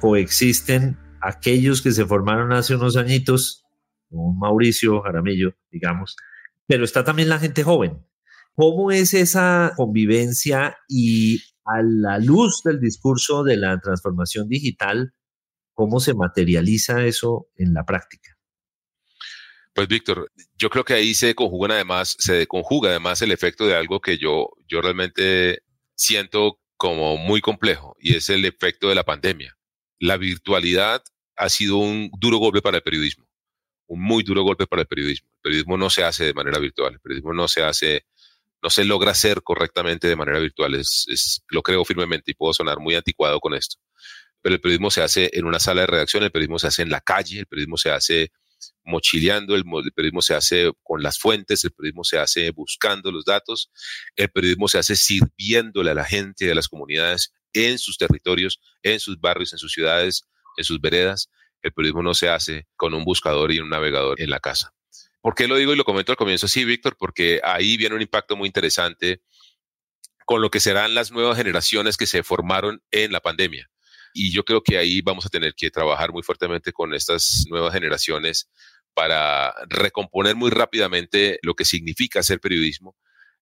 [0.02, 3.66] coexisten aquellos que se formaron hace unos añitos,
[4.10, 6.16] como Mauricio Jaramillo, digamos,
[6.68, 8.06] pero está también la gente joven.
[8.56, 15.14] ¿Cómo es esa convivencia y a la luz del discurso de la transformación digital,
[15.74, 18.38] cómo se materializa eso en la práctica?
[19.74, 23.76] Pues Víctor, yo creo que ahí se conjuga además, se conjuga además el efecto de
[23.76, 25.64] algo que yo, yo realmente
[25.96, 29.58] siento como muy complejo y es el efecto de la pandemia.
[30.04, 31.02] La virtualidad
[31.38, 33.26] ha sido un duro golpe para el periodismo,
[33.88, 35.30] un muy duro golpe para el periodismo.
[35.36, 38.06] El periodismo no se hace de manera virtual, el periodismo no se hace,
[38.62, 40.76] no se logra hacer correctamente de manera virtual.
[40.76, 43.78] Es, lo creo firmemente y puedo sonar muy anticuado con esto.
[44.42, 46.90] Pero el periodismo se hace en una sala de redacción, el periodismo se hace en
[46.90, 48.34] la calle, el periodismo se hace
[48.84, 53.24] mochileando, el, el, periodismo se hace con las fuentes, el periodismo se hace buscando los
[53.24, 53.72] datos,
[54.18, 59.00] el periodismo se hace sirviéndole a la gente, a las comunidades en sus territorios, en
[59.00, 60.24] sus barrios, en sus ciudades,
[60.58, 61.30] en sus veredas.
[61.62, 64.74] el periodismo no se hace con un buscador y un navegador en la casa.
[65.22, 66.98] ¿Por qué lo digo y lo comento al comienzo así, Víctor?
[67.00, 69.22] Porque ahí viene un impacto muy interesante
[70.26, 73.70] con lo que serán las nuevas generaciones que se formaron en la pandemia.
[74.14, 77.74] Y yo creo que ahí vamos a tener que trabajar muy fuertemente con estas nuevas
[77.74, 78.50] generaciones
[78.94, 82.96] para recomponer muy rápidamente lo que significa hacer periodismo,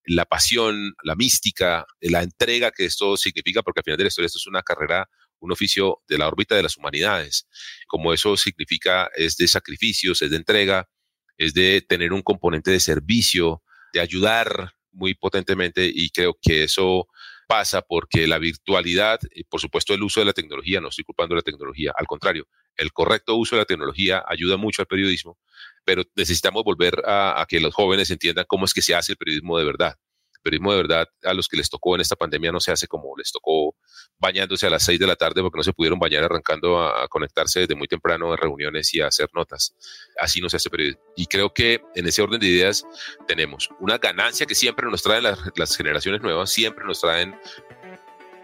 [0.05, 4.27] la pasión, la mística, la entrega que esto significa, porque al final de la historia
[4.27, 5.09] esto es una carrera,
[5.39, 7.47] un oficio de la órbita de las humanidades.
[7.87, 10.89] Como eso significa, es de sacrificios, es de entrega,
[11.37, 17.07] es de tener un componente de servicio, de ayudar muy potentemente y creo que eso
[17.47, 21.35] pasa porque la virtualidad, y por supuesto el uso de la tecnología, no estoy culpando
[21.35, 25.37] de la tecnología, al contrario, el correcto uso de la tecnología ayuda mucho al periodismo,
[25.83, 29.17] pero necesitamos volver a, a que los jóvenes entiendan cómo es que se hace el
[29.17, 29.95] periodismo de verdad
[30.41, 33.15] periodismo de verdad a los que les tocó en esta pandemia no se hace como
[33.17, 33.75] les tocó
[34.17, 37.61] bañándose a las 6 de la tarde porque no se pudieron bañar arrancando a, conectarse
[37.61, 39.75] desde muy temprano a reuniones y a hacer notas.
[40.19, 41.01] Así no se hace periodismo.
[41.15, 42.85] Y creo que en ese orden de ideas
[43.27, 47.35] tenemos una ganancia que siempre nos traen las, las generaciones nuevas, siempre nos traen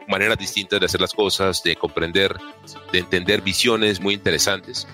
[0.07, 2.35] maneras distintas de hacer las cosas, de comprender,
[2.91, 4.87] de entender visiones muy interesantes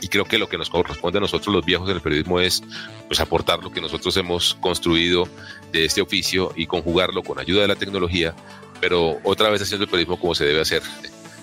[0.00, 2.62] y creo que lo que nos corresponde a nosotros los viejos en el periodismo es
[3.06, 5.28] pues aportar lo que nosotros hemos construido
[5.72, 8.34] de este oficio y conjugarlo con ayuda de la tecnología,
[8.80, 10.82] pero otra vez haciendo el periodismo como se debe hacer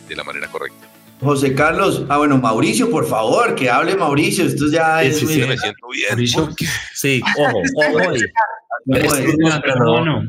[0.07, 0.87] de la manera correcta.
[1.19, 5.19] José Carlos, ah bueno, Mauricio, por favor, que hable Mauricio, esto ya es...
[5.19, 6.09] Sí, sí, me siento bien.
[6.09, 6.49] Mauricio,
[6.93, 8.11] sí, ojo, ojo.
[9.79, 10.27] no, no.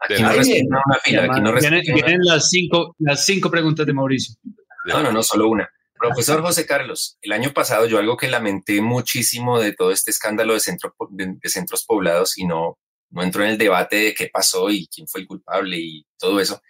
[0.00, 4.34] Aquí no una fila, aquí no Vienen las cinco, las cinco preguntas de Mauricio.
[4.86, 5.68] No, no, no, solo una.
[5.98, 10.54] Profesor José Carlos, el año pasado yo algo que lamenté muchísimo de todo este escándalo
[10.54, 12.78] de, centro, de, centros poblados y no,
[13.10, 16.40] no entro en el debate de qué pasó y quién fue el culpable y todo
[16.40, 16.62] eso,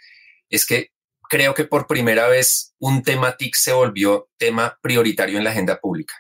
[0.48, 0.90] es que
[1.28, 5.78] creo que por primera vez un tema TIC se volvió tema prioritario en la agenda
[5.78, 6.14] pública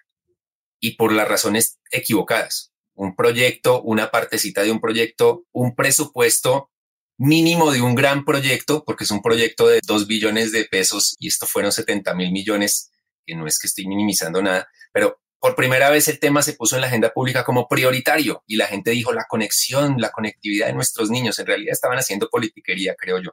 [0.80, 2.72] y por las razones equivocadas.
[2.94, 6.70] Un proyecto, una partecita de un proyecto, un presupuesto
[7.16, 11.28] mínimo de un gran proyecto, porque es un proyecto de dos billones de pesos y
[11.28, 12.90] esto fueron 70 mil millones
[13.28, 16.74] que no es que estoy minimizando nada, pero por primera vez el tema se puso
[16.74, 20.72] en la agenda pública como prioritario y la gente dijo la conexión, la conectividad de
[20.72, 21.38] nuestros niños.
[21.38, 23.30] En realidad estaban haciendo politiquería, creo yo.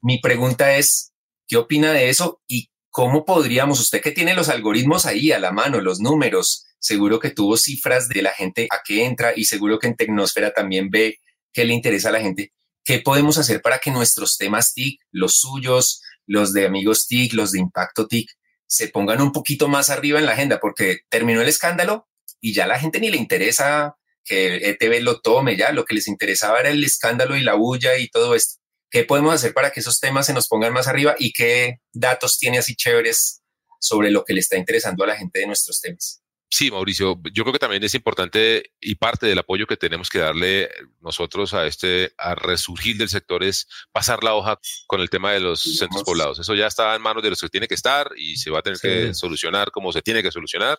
[0.00, 1.12] Mi pregunta es,
[1.46, 5.52] ¿qué opina de eso y cómo podríamos, usted que tiene los algoritmos ahí a la
[5.52, 9.78] mano, los números, seguro que tuvo cifras de la gente a qué entra y seguro
[9.78, 11.18] que en Tecnosfera también ve
[11.52, 12.52] qué le interesa a la gente.
[12.84, 17.52] ¿Qué podemos hacer para que nuestros temas TIC, los suyos, los de amigos TIC, los
[17.52, 18.30] de impacto TIC,
[18.68, 22.06] se pongan un poquito más arriba en la agenda, porque terminó el escándalo
[22.40, 26.06] y ya la gente ni le interesa que ETV lo tome, ya lo que les
[26.06, 28.60] interesaba era el escándalo y la bulla y todo esto.
[28.90, 32.38] ¿Qué podemos hacer para que esos temas se nos pongan más arriba y qué datos
[32.38, 33.42] tiene así chéveres
[33.80, 36.22] sobre lo que le está interesando a la gente de nuestros temas?
[36.50, 40.18] Sí, Mauricio, yo creo que también es importante y parte del apoyo que tenemos que
[40.18, 45.32] darle nosotros a este, a resurgir del sector es pasar la hoja con el tema
[45.32, 46.38] de los centros poblados.
[46.38, 48.62] Eso ya está en manos de los que tiene que estar y se va a
[48.62, 50.78] tener que solucionar como se tiene que solucionar.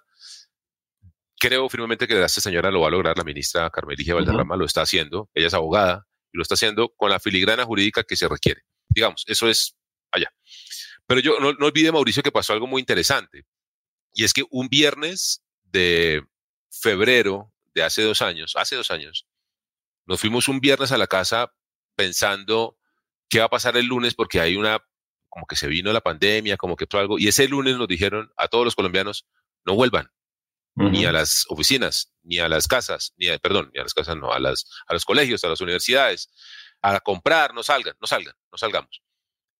[1.37, 4.81] Creo firmemente que esta señora lo va a lograr, la ministra Carmeligia Valderrama lo está
[4.81, 8.63] haciendo, ella es abogada y lo está haciendo con la filigrana jurídica que se requiere.
[8.87, 9.75] Digamos, eso es
[10.11, 10.33] allá.
[11.05, 13.45] Pero yo no, no olvide, Mauricio, que pasó algo muy interesante.
[14.15, 16.25] Y es que un viernes de
[16.69, 19.27] febrero de hace dos años, hace dos años,
[20.05, 21.53] nos fuimos un viernes a la casa
[21.95, 22.77] pensando
[23.29, 24.83] qué va a pasar el lunes porque hay una,
[25.29, 28.31] como que se vino la pandemia, como que fue algo, y ese lunes nos dijeron
[28.37, 29.27] a todos los colombianos,
[29.65, 30.11] no vuelvan,
[30.75, 34.15] ni a las oficinas, ni a las casas, ni a, perdón, ni a las casas,
[34.15, 36.29] no, a, las, a los colegios, a las universidades,
[36.81, 39.01] a comprar, no salgan, no salgan, no salgamos.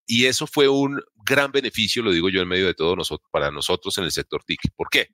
[0.06, 3.50] Y eso fue un gran beneficio, lo digo yo en medio de todo nosotros, para
[3.50, 4.60] nosotros en el sector TIC.
[4.74, 5.10] ¿Por qué?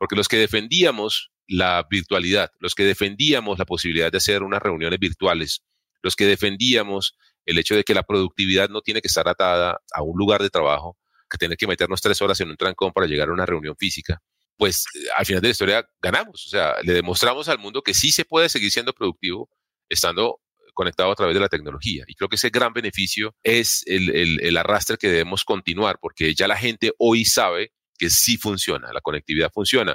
[0.00, 4.98] Porque los que defendíamos la virtualidad, los que defendíamos la posibilidad de hacer unas reuniones
[4.98, 5.60] virtuales,
[6.02, 10.02] los que defendíamos el hecho de que la productividad no tiene que estar atada a
[10.02, 10.96] un lugar de trabajo,
[11.28, 14.22] que tener que meternos tres horas en un trancón para llegar a una reunión física,
[14.56, 16.46] pues eh, al final de la historia ganamos.
[16.46, 19.50] O sea, le demostramos al mundo que sí se puede seguir siendo productivo
[19.90, 20.40] estando
[20.72, 22.04] conectado a través de la tecnología.
[22.06, 26.34] Y creo que ese gran beneficio es el, el, el arrastre que debemos continuar, porque
[26.34, 29.94] ya la gente hoy sabe que sí funciona, la conectividad funciona.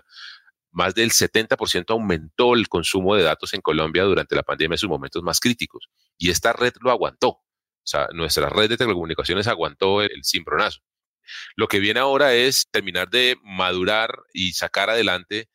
[0.72, 4.90] Más del 70% aumentó el consumo de datos en Colombia durante la pandemia en sus
[4.90, 5.88] momentos más críticos.
[6.20, 7.30] Y esta red lo aguantó.
[7.30, 7.42] O
[7.88, 10.82] sea, nuestra red de telecomunicaciones aguantó el, el cimbronazo.
[11.56, 15.50] Lo que viene ahora es terminar de madurar y sacar adelante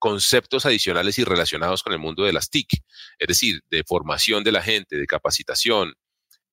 [0.00, 2.68] conceptos adicionales y relacionados con el mundo de las TIC,
[3.18, 5.94] es decir, de formación de la gente, de capacitación,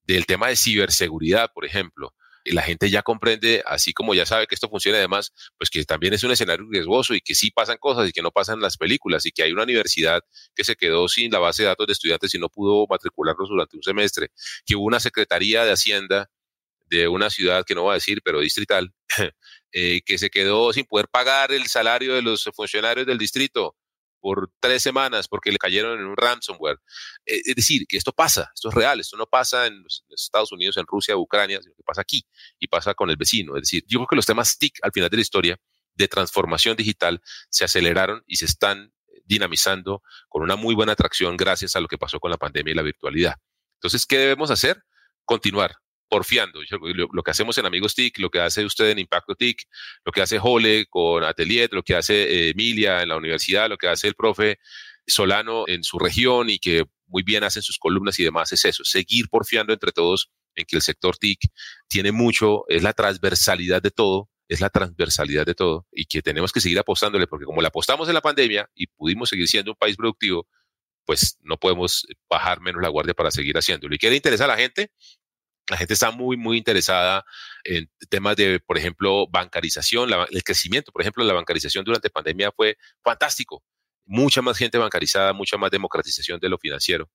[0.03, 2.13] del tema de ciberseguridad, por ejemplo,
[2.53, 6.13] la gente ya comprende, así como ya sabe que esto funciona además, pues que también
[6.13, 9.25] es un escenario riesgoso y que sí pasan cosas y que no pasan las películas
[9.25, 10.21] y que hay una universidad
[10.55, 13.77] que se quedó sin la base de datos de estudiantes y no pudo matricularlos durante
[13.77, 14.29] un semestre,
[14.65, 16.29] que hubo una secretaría de Hacienda
[16.87, 18.93] de una ciudad que no voy a decir, pero distrital,
[19.71, 23.75] eh, que se quedó sin poder pagar el salario de los funcionarios del distrito
[24.19, 26.77] por tres semanas porque le cayeron en un ransomware.
[27.25, 30.77] Eh, es decir, que esto pasa, esto es real, esto no pasa en Estados Unidos,
[30.77, 32.25] en Rusia, Ucrania, sino que pasa aquí
[32.59, 33.55] y pasa con el vecino.
[33.55, 35.59] Es decir, yo creo que los temas TIC al final de la historia
[35.95, 38.93] de transformación digital se aceleraron y se están
[39.25, 42.75] dinamizando con una muy buena atracción gracias a lo que pasó con la pandemia y
[42.75, 43.35] la virtualidad.
[43.75, 44.83] Entonces, ¿qué debemos hacer?
[45.23, 45.75] Continuar,
[46.09, 46.59] porfiando.
[47.11, 49.63] Lo, que hacemos en Amigos TIC, lo que hace usted en Impacto TIC,
[50.03, 53.77] lo que hace Jole con Atelier, lo que hace eh, Emilia en la universidad, lo
[53.77, 54.59] que hace el profe
[55.07, 58.83] Solano en su región y que muy bien hacen sus columnas y demás, es eso,
[58.83, 61.39] seguir porfiando entre todos en que el sector TIC
[61.87, 66.51] tiene mucho, es la transversalidad de todo, es la transversalidad de todo y que tenemos
[66.51, 69.77] que seguir apostándole porque como le apostamos en la pandemia y pudimos seguir siendo un
[69.77, 70.47] país productivo,
[71.05, 73.95] pues no podemos bajar menos la guardia para seguir haciéndolo.
[73.95, 74.91] ¿Y qué le interesa a la gente?
[75.69, 77.23] La gente está muy, muy interesada
[77.63, 80.09] en temas de, por ejemplo, bancarización.
[80.31, 83.63] el crecimiento, por ejemplo, la bancarización durante pandemia fue fantástico.
[84.05, 87.09] Mucha más gente bancarizada, mucha más democratización de lo financiero.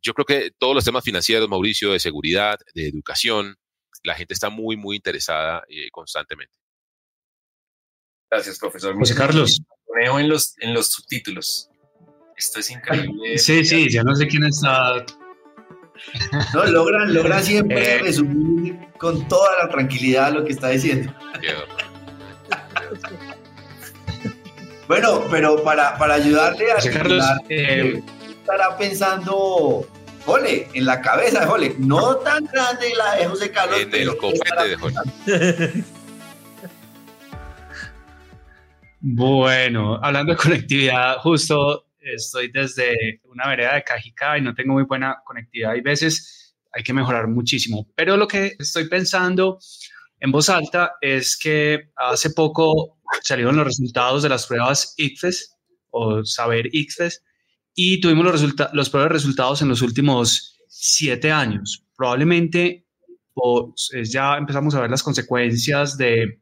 [0.00, 3.56] Yo creo que todos los temas financieros, Mauricio, de seguridad, de educación,
[4.02, 6.56] la gente está muy, muy interesada eh, constantemente.
[8.30, 8.94] Gracias, profesor.
[8.96, 9.60] José Carlos.
[9.94, 11.68] Veo en los, en los subtítulos.
[12.36, 13.36] Esto es increíble.
[13.36, 15.04] Sí, sí, ya no sé quién está
[16.54, 17.98] no, logran, logran siempre eh.
[17.98, 21.12] resumir con toda la tranquilidad lo que está diciendo.
[24.86, 29.86] bueno, pero para, para ayudarle a Carlos, eh, estará pensando
[30.24, 33.80] Jole, en la cabeza de Jole, no tan grande la de José Carlos.
[33.80, 35.84] En el copete de Jole.
[39.00, 44.84] Bueno, hablando de conectividad, justo estoy desde una vereda de Cajica y no tengo muy
[44.84, 45.72] buena conectividad.
[45.72, 47.88] Hay veces hay que mejorar muchísimo.
[47.94, 49.58] Pero lo que estoy pensando
[50.20, 55.56] en voz alta es que hace poco salieron los resultados de las pruebas ICFES
[55.90, 57.22] o Saber ICFES
[57.74, 61.84] y tuvimos los, los peores resultados en los últimos siete años.
[61.96, 62.86] Probablemente
[63.34, 66.40] pues, ya empezamos a ver las consecuencias de,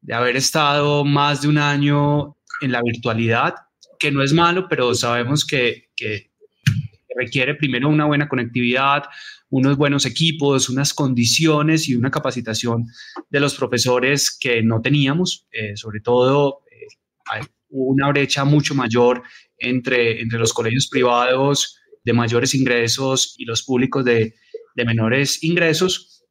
[0.00, 3.54] de haber estado más de un año en la virtualidad
[4.02, 5.90] que no es malo, pero sabemos que,
[7.14, 9.04] requiere primero una buena conectividad,
[9.50, 12.86] unos buenos equipos, unas condiciones y una capacitación
[13.30, 15.46] de los profesores que no teníamos.
[15.52, 16.86] Eh, sobre todo, eh,
[17.26, 19.22] hay una brecha mucho mayor
[19.56, 24.34] entre, entre los colegios privados de mayores ingresos y los públicos de,
[24.74, 26.24] menores ingresos.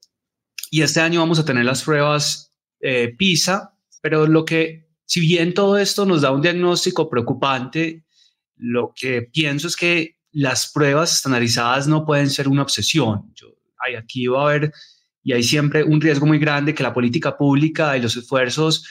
[0.72, 5.54] Y este año vamos a tener las pruebas eh, PISA, pero lo que si bien
[5.54, 8.06] todo esto nos da un diagnóstico preocupante,
[8.56, 13.30] lo que pienso es que las pruebas estandarizadas no pueden ser una obsesión.
[13.36, 13.48] Yo,
[14.00, 14.72] aquí va a haber,
[15.22, 18.88] y hay siempre un riesgo muy grande que la política pública y los esfuerzos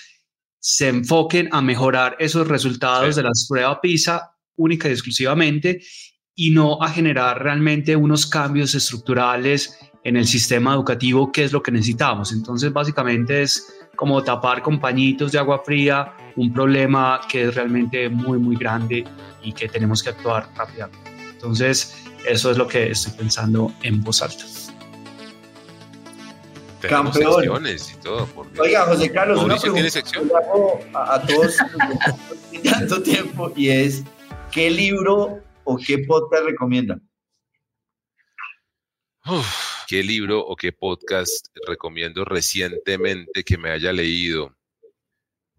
[0.58, 5.80] se enfoquen a mejorar esos resultados de las pruebas PISA única y exclusivamente
[6.34, 11.62] y no a generar realmente unos cambios estructurales en el sistema educativo, que es lo
[11.62, 12.30] que necesitamos.
[12.30, 18.08] Entonces, básicamente es como tapar con pañitos de agua fría un problema que es realmente
[18.08, 19.04] muy, muy grande
[19.42, 21.10] y que tenemos que actuar rápidamente.
[21.32, 24.44] Entonces, eso es lo que estoy pensando en voz alta.
[26.88, 28.26] Campeones y todo.
[28.58, 30.30] Oiga, José Carlos, una pregunta sección?
[30.94, 31.56] A, a todos
[32.64, 34.02] tanto tiempo y es,
[34.50, 37.02] ¿qué libro o qué podcast recomiendan?
[39.90, 44.56] ¿Qué libro o qué podcast recomiendo recientemente que me haya leído?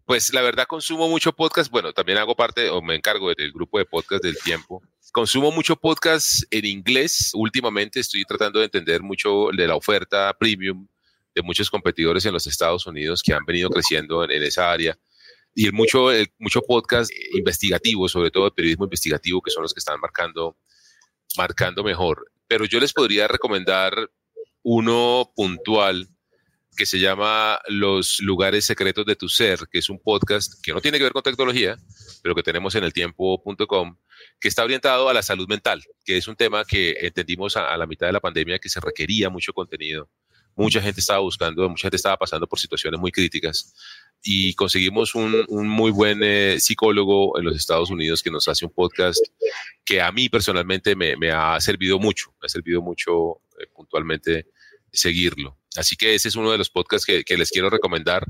[0.05, 3.77] Pues la verdad consumo mucho podcast, bueno, también hago parte o me encargo del grupo
[3.77, 4.81] de podcast del tiempo.
[5.11, 7.31] Consumo mucho podcast en inglés.
[7.33, 10.87] Últimamente estoy tratando de entender mucho de la oferta premium
[11.35, 14.97] de muchos competidores en los Estados Unidos que han venido creciendo en, esa área.
[15.53, 19.73] Y el mucho, el, mucho podcast investigativo, sobre todo de periodismo investigativo, que son los
[19.73, 20.55] que están marcando,
[21.35, 24.11] marcando mejor pero yo les podría recomendar
[24.63, 26.07] uno puntual
[26.75, 30.81] que se llama Los lugares secretos de tu ser, que es un podcast que no
[30.81, 31.77] tiene que ver con tecnología,
[32.23, 33.97] pero que tenemos en el tiempo.com,
[34.39, 37.85] que está orientado a la salud mental, que es un tema que entendimos a, la
[37.85, 40.09] mitad de la pandemia que se requería mucho contenido.
[40.55, 43.73] Mucha gente estaba buscando, mucha gente estaba pasando por situaciones muy críticas
[44.23, 48.71] y conseguimos un, muy buen eh, psicólogo en los Estados Unidos que nos hace un
[48.71, 49.19] podcast
[49.83, 54.47] que a mí personalmente me, ha servido mucho, me ha servido mucho eh, puntualmente
[54.91, 55.57] seguirlo.
[55.75, 58.25] Así que ese es uno de los podcasts que, que les quiero recomendar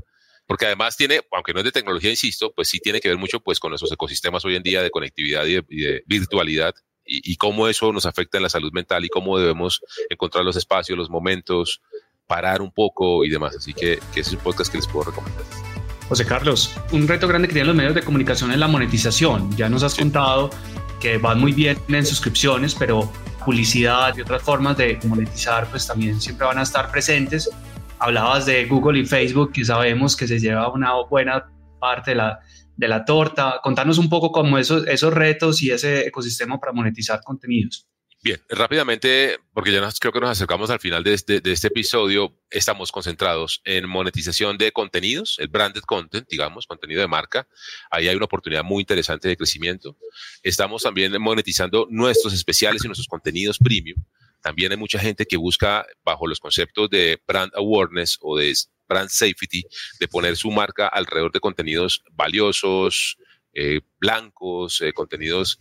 [0.46, 3.40] porque además tiene, aunque no es de tecnología, insisto, pues sí tiene que ver mucho
[3.40, 6.74] pues con nuestros ecosistemas hoy en día de conectividad y de, virtualidad
[7.04, 10.96] y, cómo eso nos afecta en la salud mental y cómo debemos encontrar los espacios,
[10.96, 11.82] los momentos,
[12.26, 13.56] parar un poco y demás.
[13.56, 15.71] Así que, ese es un podcast que les puedo recomendar.
[16.12, 19.50] José Carlos, un reto grande que tienen los medios de comunicación es la monetización.
[19.56, 20.50] Ya nos has contado
[21.00, 23.10] que van muy bien en suscripciones, pero
[23.46, 27.48] publicidad y otras formas de monetizar pues también siempre van a estar presentes
[27.98, 31.46] hablabas de Google y Facebook, que sabemos que se lleva una buena
[31.80, 32.40] parte de la,
[32.76, 33.60] de la torta.
[33.62, 37.88] Contanos un poco cómo esos, esos retos y ese ecosistema para monetizar contenidos.
[38.24, 41.66] Bien, rápidamente, porque ya nos, creo que nos acercamos al final de este, de este
[41.66, 47.48] episodio, estamos concentrados en monetización de contenidos, el branded content, digamos, contenido de marca.
[47.90, 49.96] Ahí hay una oportunidad muy interesante de crecimiento.
[50.44, 54.00] Estamos también monetizando nuestros especiales y nuestros contenidos premium.
[54.40, 58.54] También hay mucha gente que busca, bajo los conceptos de brand awareness o de
[58.88, 59.64] brand safety,
[59.98, 63.16] de poner su marca alrededor de contenidos valiosos,
[63.52, 65.58] eh, blancos, eh, contenidos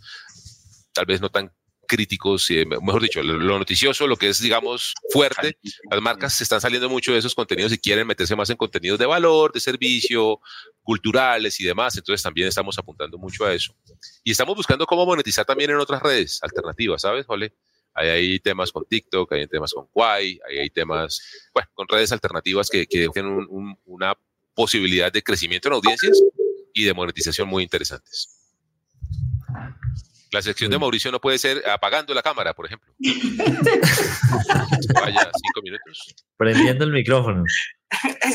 [0.93, 1.51] tal vez no tan
[1.91, 5.57] críticos, eh, mejor dicho, lo, noticioso, lo que es, digamos, fuerte.
[5.89, 8.97] Las marcas se están saliendo mucho de esos contenidos y quieren meterse más en contenidos
[8.97, 10.39] de valor, de servicio,
[10.83, 11.97] culturales y demás.
[11.97, 13.75] Entonces también estamos apuntando mucho a eso.
[14.23, 17.53] Y estamos buscando cómo monetizar también en otras redes alternativas, ¿sabes, Jole?
[17.93, 21.21] hay temas con TikTok, hay temas con Quai, hay temas
[21.53, 23.45] bueno, con redes alternativas que, que tienen
[23.83, 24.17] una
[24.53, 26.17] posibilidad de crecimiento en audiencias
[26.73, 28.40] y de monetización muy interesantes.
[30.31, 32.93] La sección de Mauricio no puede ser apagando la cámara, por ejemplo.
[34.93, 36.15] Vaya, cinco minutos.
[36.37, 37.43] Prendiendo el micrófono.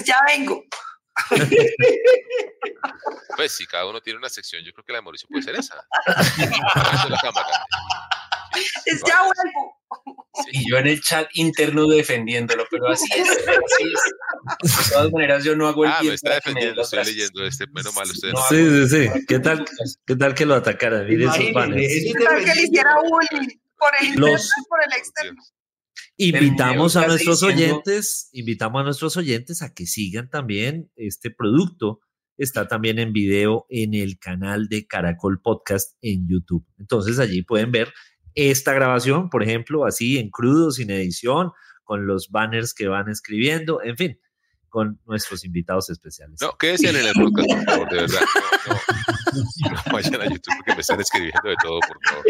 [0.04, 0.62] Ya vengo.
[3.36, 5.54] Pues si cada uno tiene una sección, yo creo que la de Mauricio puede ser
[5.56, 5.82] esa.
[6.06, 7.48] Apagando la cámara.
[8.84, 9.75] Es ya vuelvo.
[10.52, 13.28] Y yo en el chat interno defendiéndolo, pero así es.
[13.30, 13.84] Así
[14.62, 14.86] es.
[14.86, 17.66] De todas maneras, yo no hago el Ah, me está defendiendo, estoy leyendo este.
[17.68, 18.34] Menos mal, ustedes.
[18.34, 19.24] No sí, sí, sí.
[19.26, 19.64] ¿Qué tal,
[20.06, 21.02] ¿Qué tal que lo atacara?
[21.02, 21.86] Miren sus banners.
[21.86, 24.50] ¿Qué tal que le hiciera bullying por el, Los...
[24.68, 25.42] por el externo?
[26.18, 32.00] Invitamos a nuestros oyentes, invitamos a nuestros oyentes a que sigan también este producto.
[32.38, 36.66] Está también en video en el canal de Caracol Podcast en YouTube.
[36.78, 37.92] Entonces allí pueden ver
[38.36, 43.82] esta grabación, por ejemplo, así en crudo, sin edición, con los banners que van escribiendo,
[43.82, 44.20] en fin,
[44.68, 46.38] con nuestros invitados especiales.
[46.42, 48.20] No, quédense en el podcast, por favor, de verdad.
[49.34, 52.24] No, no, vayan a YouTube porque me están escribiendo de todo, por favor.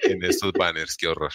[0.00, 1.30] En estos banners, qué horror.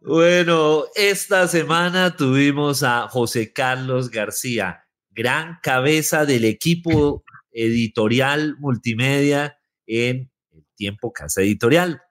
[0.00, 10.30] Bueno, esta semana tuvimos a José Carlos García, gran cabeza del equipo editorial multimedia en
[10.76, 12.02] tiempo Casa Editorial.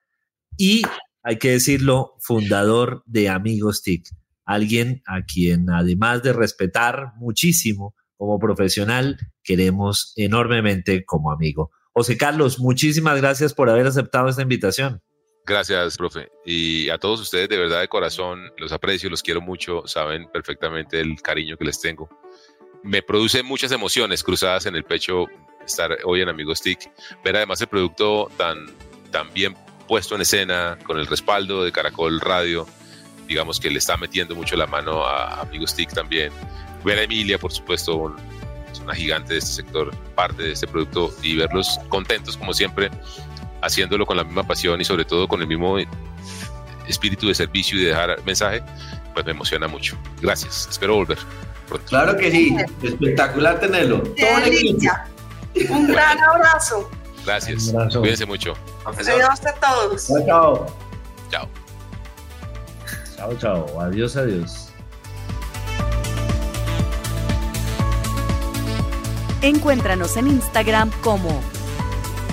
[0.57, 0.81] Y,
[1.23, 4.09] hay que decirlo, fundador de Amigos TIC.
[4.45, 11.71] Alguien a quien, además de respetar muchísimo como profesional, queremos enormemente como amigo.
[11.93, 15.01] José Carlos, muchísimas gracias por haber aceptado esta invitación.
[15.45, 16.29] Gracias, profe.
[16.43, 20.99] Y a todos ustedes, de verdad, de corazón, los aprecio, los quiero mucho, saben perfectamente
[20.99, 22.09] el cariño que les tengo.
[22.83, 25.27] Me produce muchas emociones cruzadas en el pecho
[25.65, 26.89] estar hoy en Amigos TIC,
[27.23, 28.65] ver además el producto tan,
[29.11, 29.55] tan bien
[29.87, 32.67] puesto en escena, con el respaldo de Caracol Radio,
[33.27, 36.31] digamos que le está metiendo mucho la mano a Amigos TIC también.
[36.83, 38.15] Ver a Emilia, por supuesto,
[38.71, 42.91] es una gigante de este sector, parte de este producto, y verlos contentos como siempre,
[43.61, 45.77] haciéndolo con la misma pasión y sobre todo con el mismo
[46.87, 48.61] espíritu de servicio y de dejar mensaje,
[49.13, 49.97] pues me emociona mucho.
[50.21, 51.17] Gracias, espero volver.
[51.87, 54.03] Claro que sí, espectacular tenerlo.
[55.69, 56.89] Un gran abrazo.
[57.25, 57.73] Gracias.
[57.91, 58.53] Cuídense mucho.
[58.85, 60.07] Adiós a todos.
[60.07, 61.49] Chao, chao.
[63.17, 63.35] Chao.
[63.37, 64.69] Chao, Adiós, adiós.
[69.41, 71.41] Encuéntranos en Instagram como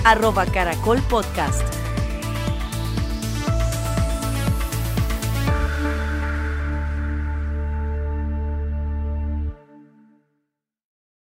[0.03, 1.82] arroba caracol podcast.